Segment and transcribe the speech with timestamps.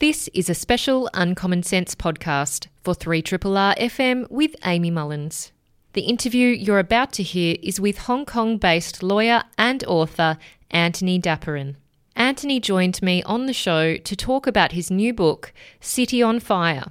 [0.00, 5.52] This is a special Uncommon Sense podcast for 3RRR FM with Amy Mullins.
[5.92, 10.38] The interview you're about to hear is with Hong Kong based lawyer and author
[10.70, 11.74] Antony Dapiran.
[12.16, 15.52] Antony joined me on the show to talk about his new book,
[15.82, 16.86] City on Fire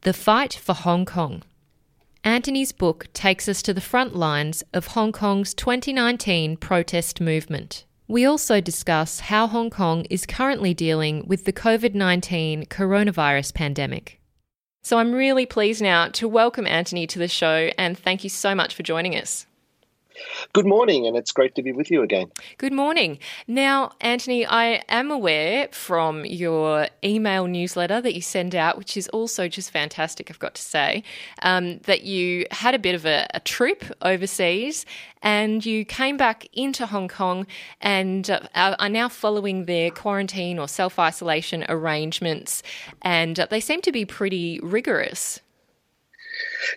[0.00, 1.42] The Fight for Hong Kong.
[2.24, 7.84] Antony's book takes us to the front lines of Hong Kong's 2019 protest movement.
[8.06, 14.20] We also discuss how Hong Kong is currently dealing with the COVID 19 coronavirus pandemic.
[14.82, 18.54] So I'm really pleased now to welcome Antony to the show and thank you so
[18.54, 19.46] much for joining us.
[20.52, 22.30] Good morning, and it's great to be with you again.
[22.58, 23.18] Good morning.
[23.46, 29.08] Now, Antony, I am aware from your email newsletter that you send out, which is
[29.08, 31.02] also just fantastic, I've got to say,
[31.42, 34.86] um, that you had a bit of a, a, trip overseas
[35.22, 37.46] and you came back into Hong Kong
[37.80, 42.62] and uh, are now following their quarantine or self isolation arrangements,
[43.02, 45.40] and uh, they seem to be pretty rigorous.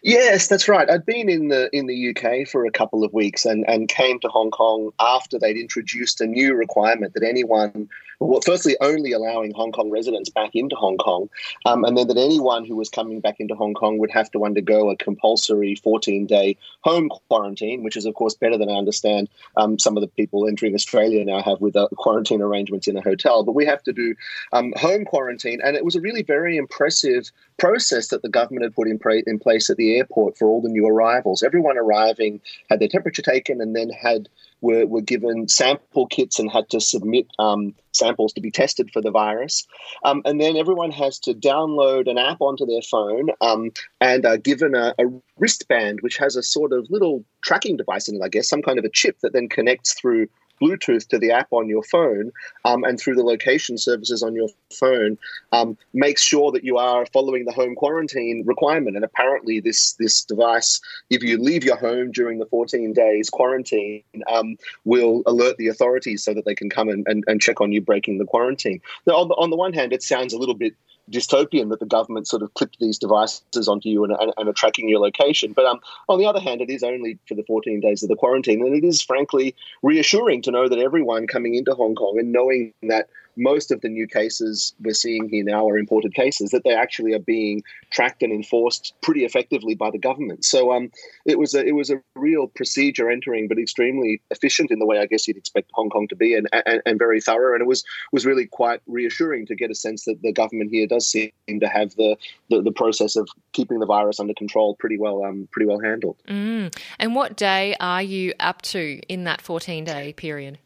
[0.04, 0.90] Yes, that's right.
[0.90, 4.20] I'd been in the in the UK for a couple of weeks and, and came
[4.20, 9.54] to Hong Kong after they'd introduced a new requirement that anyone well, firstly, only allowing
[9.54, 11.30] Hong Kong residents back into Hong Kong,
[11.66, 14.44] um, and then that anyone who was coming back into Hong Kong would have to
[14.44, 19.30] undergo a compulsory 14 day home quarantine, which is, of course, better than I understand
[19.56, 23.02] um, some of the people entering Australia now have with uh, quarantine arrangements in a
[23.02, 23.44] hotel.
[23.44, 24.16] But we have to do
[24.52, 28.76] um, home quarantine, and it was a really very impressive process that the government had
[28.76, 31.44] put in, pra- in place at the airport for all the new arrivals.
[31.44, 34.28] Everyone arriving had their temperature taken and then had
[34.62, 39.02] were, were given sample kits and had to submit um, samples to be tested for
[39.02, 39.66] the virus.
[40.04, 44.38] Um, and then everyone has to download an app onto their phone um, and are
[44.38, 45.06] given a, a,
[45.38, 48.80] wristband, which has a sort of little tracking device in it, I guess, some kind
[48.80, 50.28] of a chip that then connects through
[50.62, 52.32] Bluetooth to the app on your phone
[52.66, 55.18] um, and through the location services on your phone
[55.52, 58.96] um, makes sure that you are following the home quarantine requirement.
[58.96, 64.04] And apparently, this this device, if you leave your home during the 14 days quarantine,
[64.32, 67.72] um, will alert the authorities so that they can come and, and, and check on
[67.72, 68.82] you breaking the quarantine.
[69.06, 70.73] Now, on the, on the one hand, it sounds a little bit
[71.12, 74.54] dystopian that the government sort of clipped these devices onto you and, and, and are
[74.54, 75.54] tracking your location.
[75.54, 75.80] But um,
[76.10, 78.62] on the other hand, it is only for the 14 days of the quarantine.
[78.66, 82.73] And it is frankly reassuring to know that everyone coming into Hong Kong and knowing
[82.84, 86.73] that most of the new cases we're seeing here now are imported cases that they
[86.73, 90.43] actually are being tracked and enforced pretty effectively by the government.
[90.43, 90.92] So um,
[91.25, 94.99] it was a it was a real procedure entering, but extremely efficient in the way
[94.99, 97.53] I guess you'd expect Hong Kong to be, and, and, and very thorough.
[97.53, 100.87] And it was was really quite reassuring to get a sense that the government here
[100.87, 102.17] does seem to have the
[102.49, 106.17] the, the process of keeping the virus under control pretty well um, pretty well handled.
[106.27, 106.75] Mm.
[106.99, 110.59] And what day are you up to in that fourteen day period?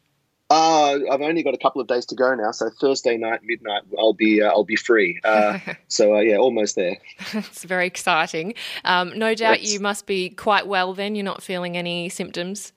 [0.52, 3.84] Uh, I've only got a couple of days to go now, so Thursday night midnight
[3.98, 5.18] I'll be uh, I'll be free.
[5.24, 5.58] Uh,
[5.88, 6.98] so uh, yeah, almost there.
[7.32, 8.52] it's very exciting.
[8.84, 10.92] Um, no doubt you must be quite well.
[10.92, 12.74] Then you're not feeling any symptoms.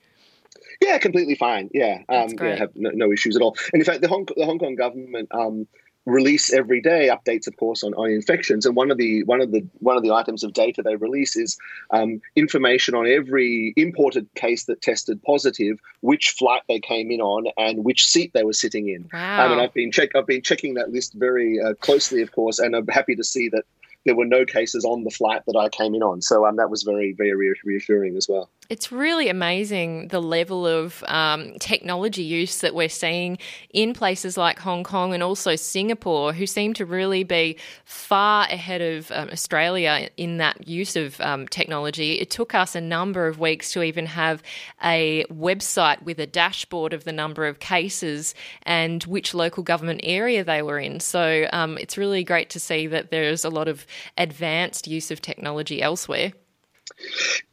[0.82, 1.70] Yeah, completely fine.
[1.74, 3.58] Yeah, um, yeah, have no, no, issues at all.
[3.74, 5.68] And in fact, the Hong the Hong Kong government um,
[6.06, 8.66] release every day updates, of course, on, on infections.
[8.66, 11.36] And one of the one of the one of the items of data they release
[11.36, 11.58] is
[11.92, 17.46] um, information on every imported case that tested positive, which flight they came in on,
[17.58, 19.10] and which seat they were sitting in.
[19.12, 19.46] Wow.
[19.46, 22.60] Um, and I've been check I've been checking that list very uh, closely, of course,
[22.60, 23.66] and I'm happy to see that
[24.06, 26.22] there were no cases on the flight that I came in on.
[26.22, 28.50] So um, that was very, very reassuring as well.
[28.68, 33.38] It's really amazing the level of um, technology use that we're seeing
[33.70, 38.82] in places like Hong Kong and also Singapore, who seem to really be far ahead
[38.82, 42.14] of um, Australia in that use of um, technology.
[42.14, 44.42] It took us a number of weeks to even have
[44.84, 48.34] a website with a dashboard of the number of cases
[48.64, 51.00] and which local government area they were in.
[51.00, 53.86] So um, it's really great to see that there's a lot of
[54.18, 56.34] advanced use of technology elsewhere.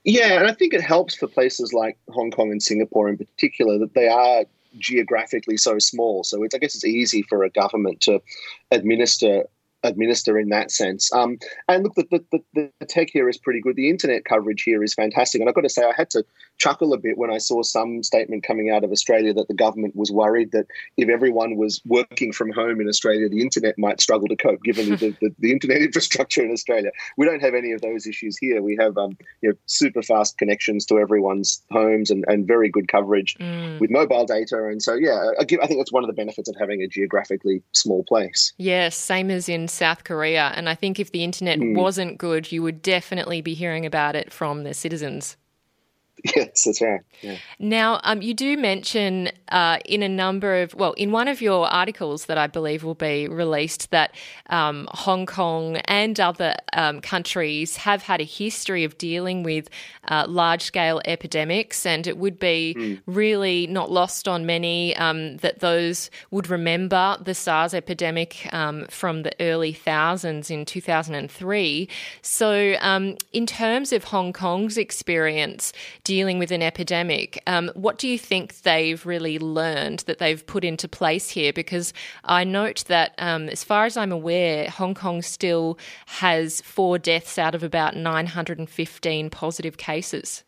[0.05, 3.79] Yeah, and I think it helps for places like Hong Kong and Singapore in particular
[3.79, 4.45] that they are
[4.79, 6.25] geographically so small.
[6.25, 8.23] So I guess it's easy for a government to
[8.71, 9.45] administer
[9.85, 11.13] administer in that sense.
[11.13, 13.77] Um, and look, the, the, the, tech here is pretty good.
[13.77, 15.41] The internet coverage here is fantastic.
[15.41, 16.25] And I've got to say, I had to
[16.63, 19.97] chuckle a bit when I saw some statement coming out of Australia that the government
[19.97, 20.67] was worried that
[20.97, 24.91] if everyone was working from home in Australia, the internet might struggle to cope, given
[24.91, 26.93] the, the, the, internet infrastructure in Australia.
[27.17, 28.63] We don't have any of those issues here.
[28.63, 32.87] We have um, you know, super fast connections to everyone's homes and, and very good
[32.87, 33.81] coverage mm.
[33.81, 34.65] with mobile data.
[34.67, 37.61] And so, yeah, I, I think that's one of the benefits of having a geographically
[37.73, 38.53] small place.
[38.59, 40.53] Yes, same as in South Korea.
[40.55, 41.75] And I think if the internet mm.
[41.75, 45.37] wasn't good, you would definitely be hearing about it from the citizens.
[46.37, 47.01] Yes, that's right.
[47.21, 47.37] Yeah.
[47.59, 51.67] Now, um, you do mention uh, in a number of, well, in one of your
[51.67, 54.15] articles that I believe will be released, that
[54.49, 59.69] um, Hong Kong and other um, countries have had a history of dealing with
[60.09, 63.01] uh, large scale epidemics, and it would be mm.
[63.07, 69.23] really not lost on many um, that those would remember the SARS epidemic um, from
[69.23, 71.89] the early thousands in 2003.
[72.23, 75.73] So, um, in terms of Hong Kong's experience,
[76.13, 77.43] dealing with an epidemic.
[77.47, 81.55] Um, what do you think they've really learned that they've put into place here?
[81.55, 85.79] Because I note that, um, as far as I'm aware, Hong Kong still
[86.21, 90.45] has four deaths out of about 915 positive cases.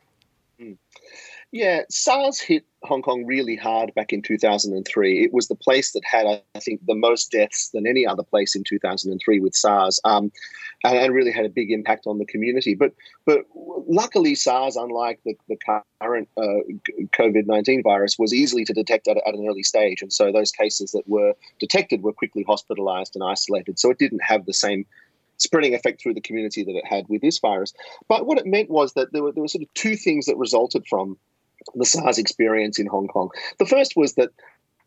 [1.52, 5.25] Yeah, SARS hit Hong Kong really hard back in 2003.
[5.25, 8.55] It was the place that had, I think, the most deaths than any other place
[8.55, 10.32] in 2003 with SARS, um,
[10.82, 12.75] and, and, really had a big impact on the community.
[12.75, 12.93] But
[13.25, 15.56] but luckily, SARS, unlike the, the
[16.00, 16.64] current uh,
[17.17, 20.50] COVID 19 virus, was easily to detect at, at, an early stage, and so those
[20.50, 23.79] cases that were detected were quickly hospitalized and isolated.
[23.79, 24.87] So it didn't have the same
[25.38, 27.73] spreading effect through the community that it had with this virus.
[28.08, 30.37] But what it meant was that there were there were sort of two things that
[30.37, 31.17] resulted from
[31.75, 33.31] the SARS experience in Hong Kong.
[33.58, 34.31] The first was that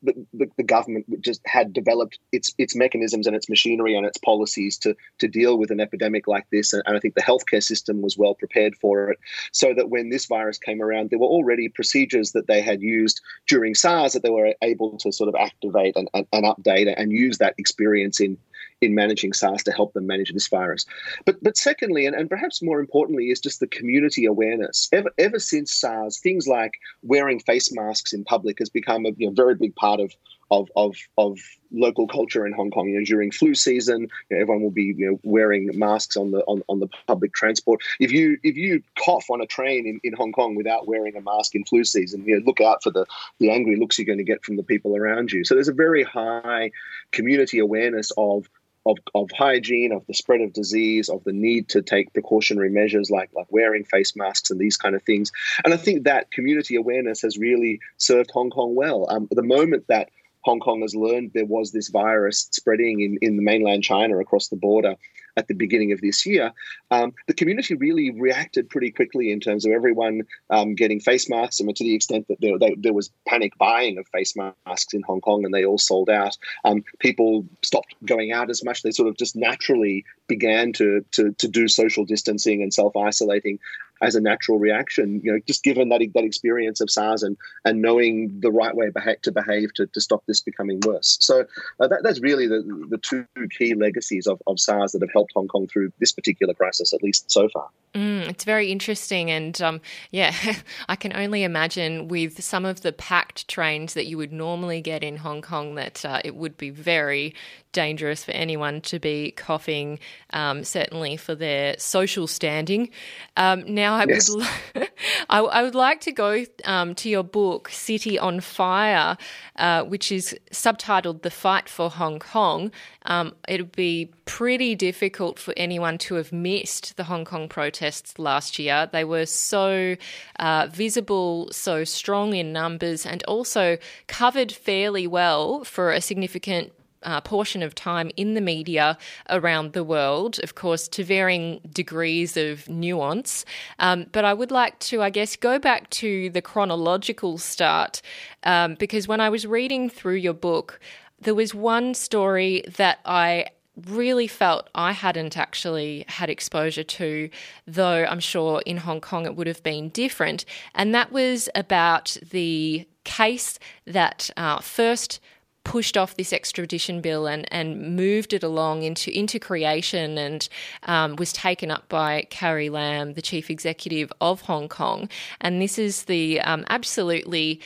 [0.04, 4.18] the, the, the, government just had developed its its mechanisms and its machinery and its
[4.20, 7.64] policies to to deal with an epidemic like this, and, and, I think the healthcare
[7.64, 9.18] system was well prepared for it.
[9.52, 13.22] So that when this virus came around, there were already procedures that they had used
[13.48, 17.12] during SARS that they were able to sort of activate and, and, and update and
[17.12, 18.38] use that experience in
[18.82, 20.86] in managing SARS to help them manage this virus.
[21.26, 24.90] But but secondly, and, and perhaps more importantly, is just the community awareness.
[24.92, 29.28] Ever ever since SARS, things like wearing face masks in public has become a you
[29.28, 30.14] know, very big part of
[30.50, 31.40] of, of, of
[31.72, 32.88] local culture in Hong Kong.
[32.88, 36.32] You know, during flu season, you know, everyone will be you know wearing masks on
[36.32, 37.82] the on, on the public transport.
[38.00, 41.22] If you if you cough on a train in, in Hong Kong without wearing a
[41.22, 43.06] mask in flu season, you know, look out for the
[43.40, 45.44] the angry looks you're going to get from the people around you.
[45.44, 46.72] So there's a very high
[47.12, 48.48] community awareness of
[48.88, 53.10] of, of hygiene, of the spread of disease, of the need to take precautionary measures
[53.12, 55.32] like, like wearing face masks and these kind of things.
[55.64, 59.06] And I think that community awareness has really served Hong Kong well.
[59.10, 60.10] Um, the moment that
[60.42, 64.48] Hong Kong has learned there was this virus spreading in, in the mainland China across
[64.48, 64.96] the border,
[65.38, 66.52] at the beginning of this year,
[66.92, 71.62] um, the community really reacted pretty quickly in terms of everyone um, getting face masks.
[71.62, 74.94] I mean, to the extent that there, they, there, was panic buying of face masks
[74.94, 76.36] in Hong Kong and they all sold out.
[76.66, 78.82] Um, people stopped going out as much.
[78.82, 83.60] They sort of just naturally began to, to, to do social distancing and self isolating
[84.02, 87.82] as a natural reaction, you know, just given that that experience of SARS and and
[87.82, 88.92] knowing the right way
[89.22, 91.18] to behave to, to stop this becoming worse.
[91.22, 91.46] So
[91.80, 93.26] uh, that, that's really the the two
[93.58, 97.04] key legacies of, of SARS that have helped Hong Kong through this particular crisis, at
[97.04, 97.70] least so far.
[97.94, 100.34] Mm, it's very interesting, and um, yeah,
[100.90, 105.04] I can only imagine with some of the packed trains that you would normally get
[105.04, 107.34] in Hong Kong that uh, it would be very
[107.78, 110.00] dangerous for anyone to be coughing,
[110.32, 112.90] um, certainly for their social standing.
[113.36, 114.30] Um, now, I yes.
[114.30, 114.48] would
[115.30, 119.18] I, I, would like to go um, to your book, City on Fire,
[119.56, 122.72] uh, which is subtitled "The Fight for Hong Kong."
[123.06, 128.20] Um, it would be pretty difficult for anyone to have missed the Hong Kong protests
[128.20, 128.90] last year.
[128.92, 129.96] They were so
[130.40, 136.74] uh, visible, so strong in numbers, and also covered fairly well for a significant
[137.04, 138.98] uh, portion of time in the media
[139.30, 143.46] around the world, of course, to varying degrees of nuance.
[143.80, 148.02] Um, but I would like to, I guess, go back to the chronological start
[148.44, 150.80] um, because when I was reading through your book,
[151.20, 153.48] there was one story that I
[153.86, 157.30] really felt I hadn't actually had exposure to,
[157.68, 160.46] though I'm sure in Hong Kong it would have been different.
[160.74, 165.20] And that was about the case that uh, first
[165.68, 170.48] pushed off this extradition bill and, and moved it along into, into creation and
[170.84, 175.10] um, was taken up by Carrie Lam, the chief executive of Hong Kong.
[175.42, 177.60] And this is the um, absolutely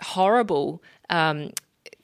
[0.00, 0.80] horrible
[1.10, 1.50] um,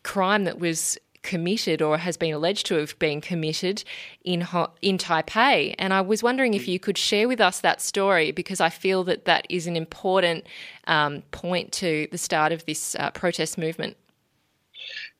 [0.03, 3.85] crime that was committed or has been alleged to have been committed
[4.25, 4.41] in
[4.81, 5.73] in Taipei.
[5.79, 9.05] And I was wondering if you could share with us that story because I feel
[9.05, 10.49] that that is an important
[10.89, 13.97] um, point to the start of this uh, protest movement.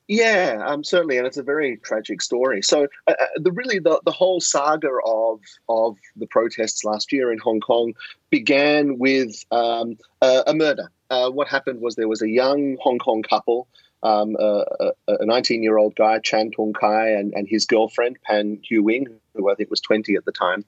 [0.09, 2.61] Yeah, um, certainly, and it's a very tragic story.
[2.63, 7.33] So, uh, uh, the really the, the whole saga of of the protests last year
[7.33, 7.95] in Hong Kong
[8.29, 10.91] began with um, a, a, murder.
[11.09, 13.69] Uh, what happened was there was a young Hong Kong couple
[14.03, 14.93] um, a
[15.25, 19.51] 19 year old guy, Chan Tung Kai, and, and his girlfriend, Poon Hiu Wing, who
[19.51, 20.65] I think was 20 at the time.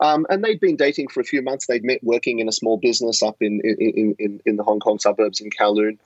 [0.00, 1.66] Um, and they'd been dating for a few months.
[1.66, 4.98] They'd met working in a small business up in, in, in, in the Hong Kong
[4.98, 5.98] suburbs in Kowloon.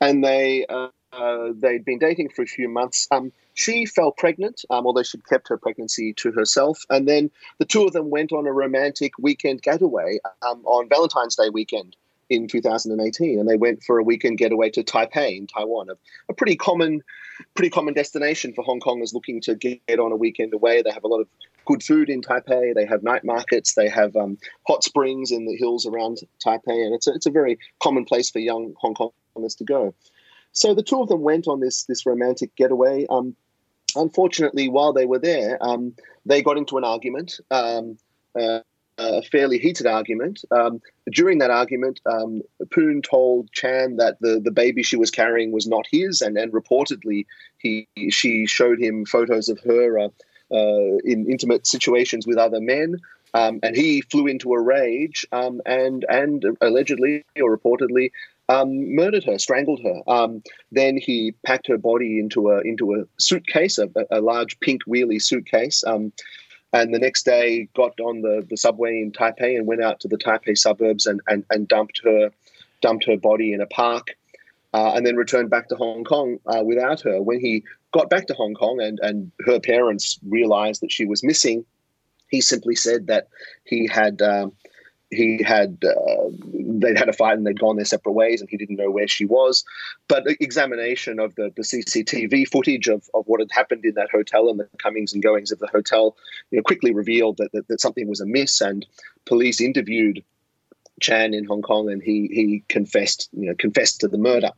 [0.00, 3.06] And they, uh, uh, they'd been dating for a few months.
[3.10, 6.84] Um, she fell pregnant, um, although she'd kept her pregnancy to herself.
[6.88, 11.36] And then the two of them went on a romantic weekend getaway um, on Valentine's
[11.36, 11.96] Day weekend
[12.30, 15.94] in 2018, and they went for a weekend getaway to Taipei in Taiwan, a,
[16.30, 17.02] a pretty common,
[17.54, 20.80] pretty common destination for Hong Kongers looking to get on a weekend away.
[20.80, 21.28] They have a lot of
[21.66, 22.74] good food in Taipei.
[22.74, 23.74] They have night markets.
[23.74, 27.30] They have um, hot springs in the hills around Taipei, and it's a, it's a
[27.30, 29.94] very common place for young Hong Kongers to go.
[30.52, 33.06] So the two of them went on this this romantic getaway.
[33.08, 33.34] Um,
[33.96, 35.94] unfortunately, while they were there, um,
[36.26, 37.40] they got into an argument.
[37.50, 37.98] Um,
[38.38, 38.60] uh,
[38.98, 40.44] a fairly heated argument.
[40.50, 40.80] Um,
[41.10, 42.42] during that argument, um,
[42.72, 46.52] Poon told Chan that the, the baby she was carrying was not his, and, and
[46.52, 47.26] reportedly
[47.58, 50.08] he she showed him photos of her uh,
[50.52, 52.96] uh, in intimate situations with other men.
[53.34, 58.10] Um, and he flew into a rage um, and and allegedly or reportedly
[58.52, 59.98] um, murdered her, strangled her.
[60.06, 64.82] Um, then he packed her body into a into a suitcase, a, a large pink
[64.86, 66.12] wheelie suitcase, um,
[66.72, 70.08] and the next day got on the, the subway in Taipei and went out to
[70.08, 72.30] the Taipei suburbs and, and, and dumped her
[72.80, 74.16] dumped her body in a park,
[74.74, 77.22] uh, and then returned back to Hong Kong uh, without her.
[77.22, 81.22] When he got back to Hong Kong and, and her parents realized that she was
[81.22, 81.64] missing,
[82.28, 83.28] he simply said that
[83.64, 84.52] he had um,
[85.12, 88.56] he had uh, they'd had a fight and they'd gone their separate ways and he
[88.56, 89.64] didn't know where she was
[90.08, 94.48] but examination of the, the cctv footage of, of what had happened in that hotel
[94.48, 96.16] and the comings and goings of the hotel
[96.50, 98.86] you know, quickly revealed that, that, that something was amiss and
[99.26, 100.22] police interviewed
[101.00, 104.50] Chan in Hong Kong, and he he confessed, you know, confessed to the murder.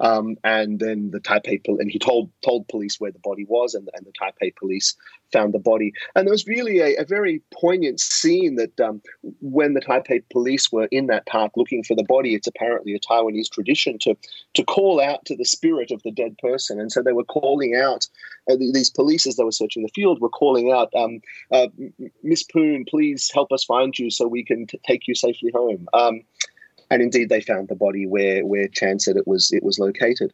[0.00, 3.88] Um, and then the Taipei and he told told police where the body was, and,
[3.94, 4.94] and the Taipei police
[5.32, 5.92] found the body.
[6.14, 9.02] And there was really a, a very poignant scene that um,
[9.40, 13.00] when the Taipei police were in that park looking for the body, it's apparently a
[13.00, 14.16] Taiwanese tradition to
[14.54, 17.74] to call out to the spirit of the dead person, and so they were calling
[17.74, 18.06] out.
[18.50, 21.20] Uh, these police, as they were searching the field, were calling out, um,
[21.52, 21.68] uh,
[22.22, 25.86] "Miss Poon, please help us find you so we can t- take you safely home."
[25.92, 26.22] Um,
[26.90, 30.32] and indeed, they found the body where where Chan said it was it was located.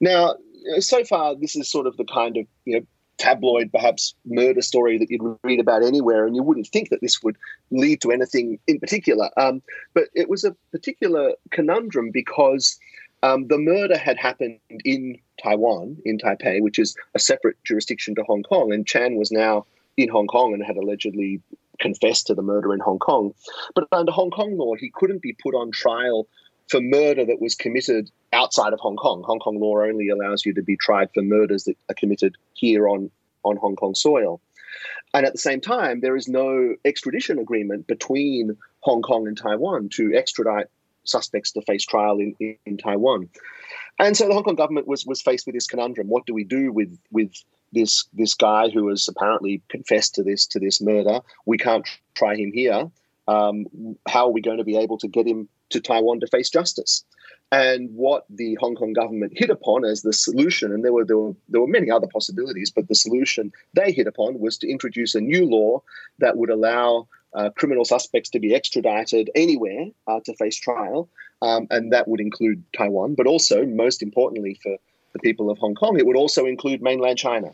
[0.00, 0.36] Now,
[0.78, 2.86] so far, this is sort of the kind of you know
[3.18, 7.22] tabloid, perhaps murder story that you'd read about anywhere, and you wouldn't think that this
[7.22, 7.36] would
[7.70, 9.30] lead to anything in particular.
[9.36, 9.62] Um,
[9.94, 12.78] but it was a particular conundrum because
[13.22, 18.22] um, the murder had happened in Taiwan, in Taipei, which is a separate jurisdiction to
[18.22, 21.40] Hong Kong, and Chan was now in Hong Kong and had allegedly
[21.80, 23.34] confessed to the murder in Hong Kong.
[23.74, 26.26] But under Hong Kong law, he couldn't be put on trial
[26.68, 29.22] for murder that was committed outside of Hong Kong.
[29.24, 32.88] Hong Kong law only allows you to be tried for murders that are committed here
[32.88, 33.10] on,
[33.44, 34.40] on Hong Kong soil.
[35.14, 39.88] And at the same time, there is no extradition agreement between Hong Kong and Taiwan
[39.90, 40.66] to extradite
[41.04, 43.28] suspects to face trial in, in, in Taiwan.
[43.98, 46.44] And so the Hong Kong government was was faced with this conundrum: what do we
[46.44, 47.32] do with with
[47.72, 51.20] this this guy who has apparently confessed to this to this murder.
[51.46, 52.90] We can't try him here.
[53.26, 53.66] Um,
[54.08, 57.04] how are we going to be able to get him to Taiwan to face justice?
[57.50, 61.16] And what the Hong Kong government hit upon as the solution, and there were, there
[61.16, 65.14] were there were many other possibilities, but the solution they hit upon was to introduce
[65.14, 65.82] a new law
[66.18, 71.08] that would allow uh, criminal suspects to be extradited anywhere uh, to face trial,
[71.40, 74.76] um, and that would include Taiwan, but also, most importantly, for
[75.14, 77.52] the people of Hong Kong, it would also include mainland China.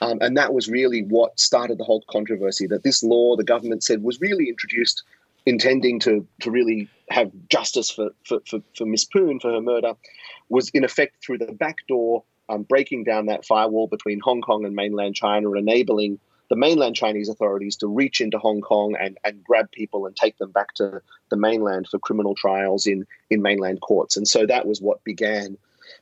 [0.00, 3.82] Um, and that was really what started the whole controversy that this law, the government
[3.82, 5.02] said, was really introduced
[5.46, 9.94] intending to, to really have justice for, for, for, for Miss Poon for her murder,
[10.48, 14.64] was in effect through the back door, um, breaking down that firewall between Hong Kong
[14.64, 19.18] and mainland China and enabling the mainland Chinese authorities to reach into Hong Kong and,
[19.24, 21.00] and grab people and take them back to
[21.30, 24.16] the mainland for criminal trials in, in mainland courts.
[24.16, 25.58] And so that was what began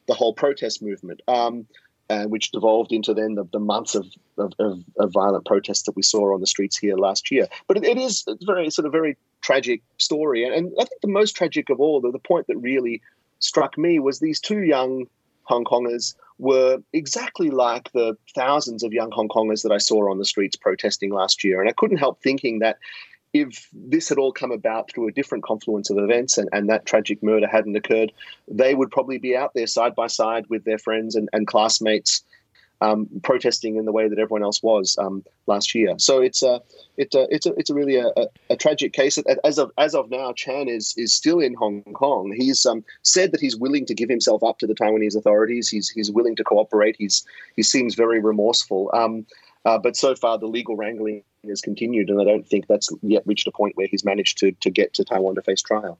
[0.06, 1.66] the whole protest movement, um,
[2.10, 4.06] uh, which devolved into then the, the months of,
[4.38, 7.46] of, of, of, violent protests that we saw on the streets here last year.
[7.66, 11.00] But it, it is a very sort of very tragic story, and, and I think
[11.00, 13.00] the most tragic of all, the, the point that really
[13.38, 15.06] struck me was these two young
[15.44, 20.18] Hong Kongers were exactly like the thousands of young Hong Kongers that I saw on
[20.18, 21.60] the streets protesting last year.
[21.60, 22.78] And I couldn't help thinking that
[23.34, 26.86] if this had all come about through a different confluence of events and, and that
[26.86, 28.12] tragic murder hadn't occurred,
[28.48, 32.22] they would probably be out there side by side with their friends and, and classmates
[32.80, 35.94] um, protesting in the way that everyone else was um, last year.
[35.98, 36.60] So it's a
[36.96, 38.12] it, uh, it's a it's a really a,
[38.50, 39.18] a, tragic case.
[39.44, 42.32] As of as of now, Chan is is still in Hong Kong.
[42.36, 45.68] He's um, said that he's willing to give himself up to the Taiwanese authorities.
[45.68, 46.96] He's he's willing to cooperate.
[46.98, 47.24] He's
[47.56, 48.90] he seems very remorseful.
[49.64, 53.22] Uh, but so far, the legal wrangling has continued, and I don't think that's yet
[53.26, 55.98] reached a point where he's managed to, to get to Taiwan to face trial.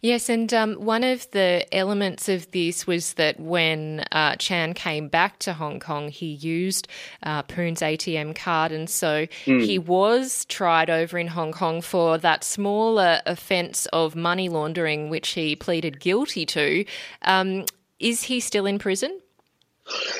[0.00, 5.08] Yes, and um, one of the elements of this was that when uh, Chan came
[5.08, 6.88] back to Hong Kong, he used
[7.22, 9.64] uh, Poon's ATM card, and so mm.
[9.64, 15.30] he was tried over in Hong Kong for that smaller offence of money laundering, which
[15.30, 16.84] he pleaded guilty to.
[17.22, 17.64] Um,
[17.98, 19.20] is he still in prison?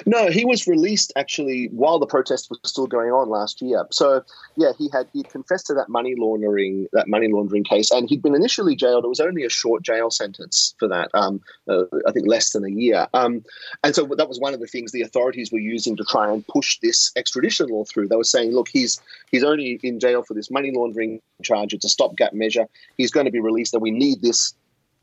[0.06, 3.86] No, he was released actually while the protest was still going on last year.
[3.90, 4.22] So
[4.56, 8.22] yeah, he had he confessed to that money laundering that money laundering case, and he'd
[8.22, 9.04] been initially jailed.
[9.04, 11.10] It was only a short jail sentence for that.
[11.14, 13.06] Um, uh, I think less than a year.
[13.14, 13.44] Um,
[13.84, 16.46] and so that was one of the things the authorities were using to try and
[16.46, 18.08] push this extradition law through.
[18.08, 19.00] They were saying, look, he's
[19.30, 21.74] he's only in jail for this money laundering charge.
[21.74, 22.66] It's a stopgap measure.
[22.96, 24.54] He's going to be released, and we need this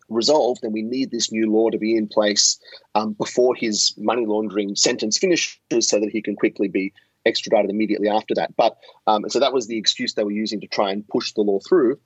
[0.09, 2.59] resolved, and we need this new law to be in place
[2.95, 6.93] um, before his money laundering sentence finishes so that he can quickly be
[7.25, 8.55] extradited immediately after that.
[8.55, 11.41] But um, so that was the excuse they were using to try and push the
[11.41, 11.99] law through.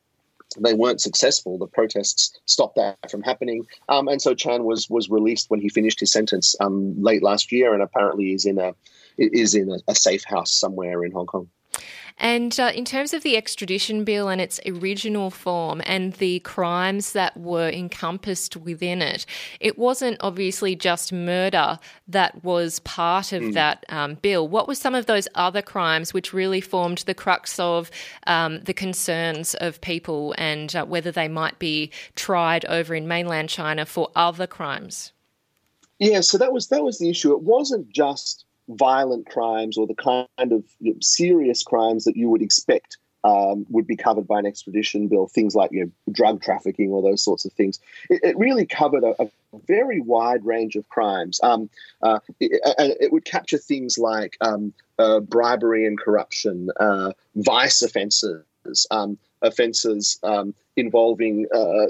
[0.60, 1.58] They weren't successful.
[1.58, 5.70] The protests stopped that from happening, um, and so Chan was was released when he
[5.70, 8.74] finished his sentence um, late last year, and apparently is in a
[9.18, 11.48] is in a, a safe house somewhere in Hong Kong.
[12.22, 17.14] And uh, in terms of the extradition bill and its original form and the crimes
[17.14, 19.26] that were encompassed within it,
[19.60, 23.54] it wasn't obviously just murder that was part of mm.
[23.54, 24.48] that um, bill.
[24.48, 27.90] What were some of those other crimes which really formed the crux of
[28.28, 33.50] um, the concerns of people and uh, whether they might be tried over in mainland
[33.50, 35.12] China for other crimes?
[35.98, 37.32] Yeah, so that was that was the issue.
[37.34, 38.46] It wasn't just
[38.78, 43.66] violent crimes or the kind of you know, serious crimes that you would expect um,
[43.70, 47.24] would be covered by an extradition bill, things like you know, drug trafficking or those
[47.24, 47.80] sorts of things.
[48.10, 49.28] It, it really covered a, a,
[49.68, 51.40] very wide range of crimes.
[51.44, 51.70] Um,
[52.02, 52.60] uh, it,
[53.00, 58.46] it, would capture things like um, uh, bribery and corruption, uh, vice offences,
[58.92, 61.88] um, offences um, involving uh, uh,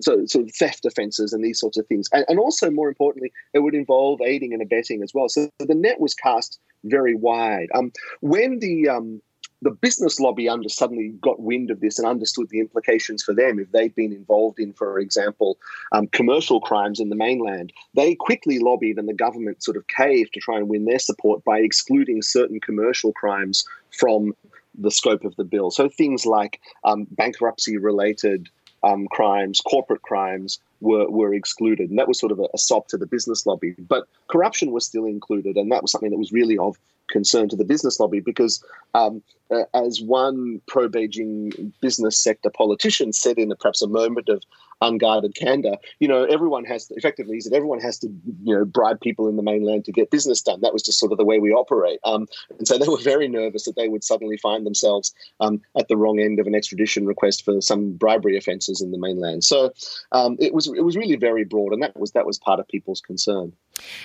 [0.00, 2.08] so, so theft offences and these sorts of things.
[2.12, 5.28] And, and, also, more importantly, it would involve aiding and abetting as well.
[5.28, 7.68] So the net was cast very wide.
[7.74, 9.20] Um, when the um,
[9.62, 13.58] the business lobby under suddenly got wind of this and understood the implications for them
[13.58, 15.56] if they'd been involved in, for example,
[15.92, 17.72] um, commercial crimes in the mainland.
[17.94, 21.42] They quickly lobbied, and the government sort of caved to try and win their support
[21.44, 24.34] by excluding certain commercial crimes from
[24.78, 25.70] the scope of the bill.
[25.70, 28.48] So things like um, bankruptcy related
[28.82, 31.90] um, crimes, corporate crimes were, were excluded.
[31.90, 33.74] And that was sort of a, a sop to the business lobby.
[33.78, 35.56] But corruption was still included.
[35.56, 36.76] And that was something that was really of
[37.08, 38.62] concern to the business lobby because,
[38.94, 44.28] um, uh, as one pro Beijing business sector politician said in a, perhaps a moment
[44.28, 44.42] of
[44.80, 48.08] unguarded candor, you know, everyone has to, effectively, he said, everyone has to,
[48.42, 50.60] you know, bribe people in the mainland to get business done.
[50.60, 52.00] That was just sort of the way we operate.
[52.04, 52.26] Um,
[52.58, 55.96] and so they were very nervous that they would suddenly find themselves um, at the
[55.96, 59.44] wrong end of an extradition request for some bribery offences in the mainland.
[59.44, 59.72] So
[60.12, 62.68] um, it was it was really very broad, and that was that was part of
[62.68, 63.52] people's concern.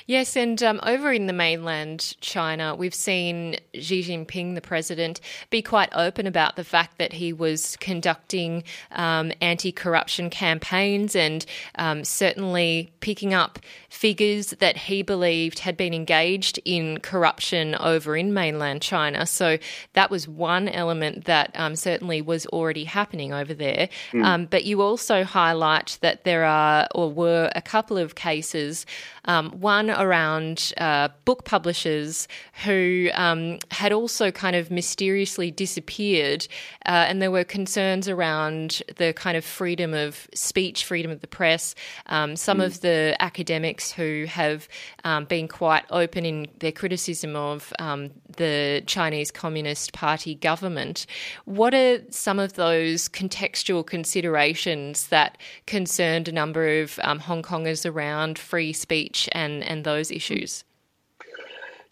[0.08, 5.62] Yes, and um, over in the mainland China, we've seen Xi Jinping, the president, be
[5.62, 10.29] quite open about the fact that he was conducting um, anti corruption
[10.60, 11.45] campaigns and
[11.76, 18.34] um, certainly picking up figures that he believed had been engaged in corruption over in
[18.34, 19.26] mainland China.
[19.26, 19.58] So
[19.93, 23.89] that was one element that um, certainly was already happening over there.
[24.12, 24.50] Mm.
[24.50, 28.86] but you also highlight that there are or were a couple of cases.
[29.26, 32.28] Um, one around uh, book publishers
[32.65, 36.48] who um, had also kind of mysteriously disappeared,
[36.86, 41.27] uh, and there were concerns around the kind of freedom of speech, freedom of the
[41.27, 41.75] press.
[42.07, 42.65] Um, some mm.
[42.65, 44.67] of the academics who have
[45.03, 51.05] um, been quite open in their criticism of um, the Chinese Communist Party government.
[51.45, 57.89] What are some of those contextual considerations that concerned a number of um, Hong Kongers
[57.89, 60.63] around free speech and, and those issues?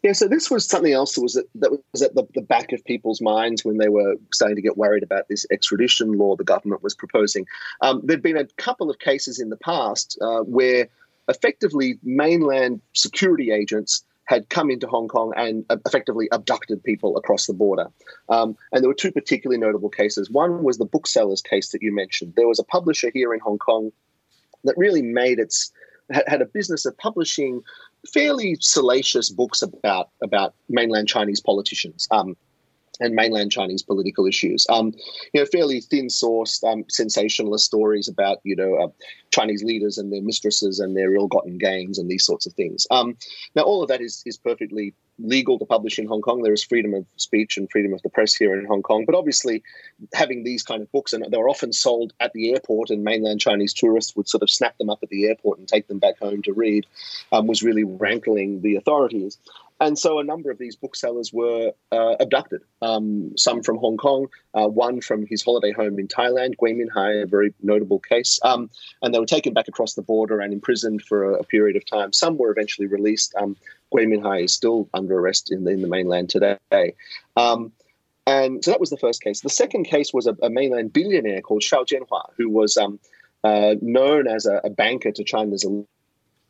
[0.07, 2.71] Yeah, so this was something else that was at, that was at the, the, back
[2.71, 6.45] of people's minds when they were starting to get worried about this extradition law the
[6.45, 7.45] government was proposing.
[7.81, 10.87] Um, there'd been a couple of cases in the past uh, where
[11.27, 17.45] effectively mainland security agents had come into Hong Kong and uh, effectively abducted people across
[17.45, 17.87] the border.
[18.29, 20.31] Um, and there were two particularly notable cases.
[20.31, 22.31] One was the booksellers case that you mentioned.
[22.37, 23.91] There was a publisher here in Hong Kong
[24.63, 25.73] that really made its
[26.09, 27.61] had a business of publishing
[28.13, 32.07] fairly salacious books about about mainland Chinese politicians.
[32.11, 32.35] Um,
[32.99, 34.65] and mainland Chinese political issues.
[34.69, 34.93] Um,
[35.33, 38.87] you know, fairly thin-sourced, um, sensationalist stories about you know uh,
[39.31, 42.87] Chinese leaders and their mistresses and their ill-gotten gains and these sorts of things.
[42.91, 43.17] Um,
[43.55, 46.41] now, all of that is is perfectly legal to publish in Hong Kong.
[46.41, 49.05] There is freedom of speech and freedom of the press here in Hong Kong.
[49.05, 49.63] But obviously,
[50.13, 53.39] having these kind of books and they were often sold at the airport, and mainland
[53.39, 56.19] Chinese tourists would sort of snap them up at the airport and take them back
[56.19, 56.85] home to read,
[57.31, 59.37] um, was really rankling the authorities.
[59.79, 64.27] And so a number of these booksellers were uh, abducted, um, some from Hong Kong,
[64.55, 68.39] uh, one from his holiday home in Thailand, Gui Minhai, a very notable case.
[68.43, 71.75] Um, and they were taken back across the border and imprisoned for a, a period
[71.75, 72.11] of time.
[72.11, 73.35] Some were eventually released.
[73.35, 73.55] Um,
[73.91, 76.57] Gui Minhai is still under arrest in the, in the mainland today.
[77.35, 77.71] Um,
[78.25, 79.41] and so that was the first case.
[79.41, 82.99] The second case was a, a mainland billionaire called Xiao Jianhua, who was um,
[83.43, 85.65] uh, known as a, a, banker to China's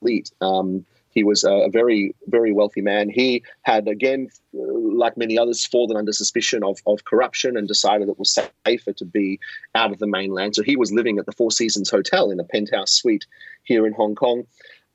[0.02, 0.32] elite.
[0.42, 3.10] Um, he was a very, very wealthy man.
[3.10, 8.20] He had, again, like many others, fallen under suspicion of, of corruption and decided it
[8.20, 9.40] was safer to be
[9.74, 10.56] out of the mainland.
[10.56, 13.26] So he was living at the Four Seasons Hotel in a penthouse suite
[13.64, 14.46] here in Hong Kong.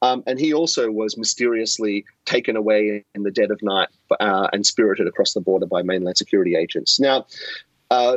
[0.02, 3.88] Um, and he also was mysteriously taken away in the dead of night
[4.20, 7.00] uh, and spirited across the border by mainland security agents.
[7.00, 7.26] Now,
[7.92, 8.16] uh,